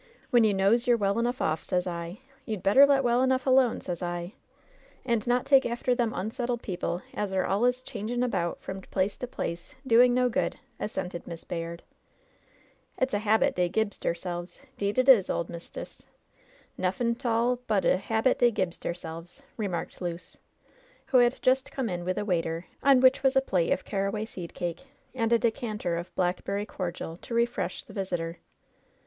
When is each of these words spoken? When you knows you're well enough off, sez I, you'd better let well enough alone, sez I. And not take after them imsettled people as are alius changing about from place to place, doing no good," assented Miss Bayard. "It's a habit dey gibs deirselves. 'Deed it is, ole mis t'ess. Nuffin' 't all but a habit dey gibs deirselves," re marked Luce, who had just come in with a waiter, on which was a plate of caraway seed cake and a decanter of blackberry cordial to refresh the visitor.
When 0.31 0.43
you 0.43 0.51
knows 0.51 0.87
you're 0.87 0.97
well 0.97 1.19
enough 1.19 1.43
off, 1.43 1.61
sez 1.61 1.85
I, 1.85 2.21
you'd 2.43 2.63
better 2.63 2.87
let 2.87 3.03
well 3.03 3.21
enough 3.21 3.45
alone, 3.45 3.81
sez 3.81 4.01
I. 4.01 4.33
And 5.05 5.27
not 5.27 5.45
take 5.45 5.63
after 5.63 5.93
them 5.93 6.11
imsettled 6.11 6.63
people 6.63 7.03
as 7.13 7.31
are 7.33 7.45
alius 7.45 7.83
changing 7.85 8.23
about 8.23 8.59
from 8.63 8.81
place 8.81 9.15
to 9.17 9.27
place, 9.27 9.75
doing 9.85 10.15
no 10.15 10.27
good," 10.27 10.57
assented 10.79 11.27
Miss 11.27 11.43
Bayard. 11.43 11.83
"It's 12.97 13.13
a 13.13 13.19
habit 13.19 13.53
dey 13.53 13.69
gibs 13.69 13.99
deirselves. 13.99 14.59
'Deed 14.75 14.97
it 14.97 15.07
is, 15.07 15.29
ole 15.29 15.45
mis 15.47 15.69
t'ess. 15.69 16.01
Nuffin' 16.79 17.13
't 17.13 17.27
all 17.29 17.59
but 17.67 17.85
a 17.85 17.97
habit 17.97 18.39
dey 18.39 18.49
gibs 18.49 18.79
deirselves," 18.79 19.43
re 19.55 19.67
marked 19.67 20.01
Luce, 20.01 20.35
who 21.05 21.17
had 21.19 21.39
just 21.43 21.71
come 21.71 21.89
in 21.91 22.03
with 22.03 22.17
a 22.17 22.25
waiter, 22.25 22.65
on 22.81 23.01
which 23.01 23.21
was 23.21 23.35
a 23.35 23.39
plate 23.41 23.69
of 23.71 23.85
caraway 23.85 24.25
seed 24.25 24.55
cake 24.55 24.87
and 25.13 25.31
a 25.31 25.37
decanter 25.37 25.95
of 25.95 26.09
blackberry 26.15 26.65
cordial 26.65 27.17
to 27.17 27.35
refresh 27.35 27.83
the 27.83 27.93
visitor. 27.93 28.39